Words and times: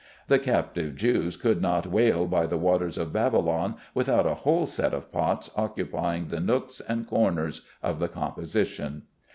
The 0.29 0.39
captive 0.39 0.95
Jews 0.95 1.37
could 1.37 1.61
not 1.61 1.85
wail 1.85 2.25
by 2.25 2.47
the 2.47 2.57
waters 2.57 2.97
of 2.97 3.13
Babylon 3.13 3.75
without 3.93 4.25
a 4.25 4.33
whole 4.33 4.65
set 4.65 4.95
of 4.95 5.11
pots 5.11 5.51
occupying 5.55 6.29
the 6.29 6.39
nooks 6.39 6.79
and 6.81 7.05
corners 7.05 7.61
of 7.83 7.99
the 7.99 8.07
composition. 8.07 9.03